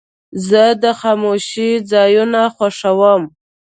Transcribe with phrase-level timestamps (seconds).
[0.47, 3.21] زه د خاموشۍ ځایونه خوښوم.